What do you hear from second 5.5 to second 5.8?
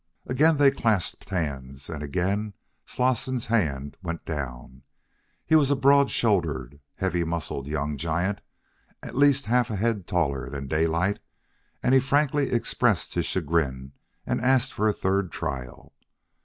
was a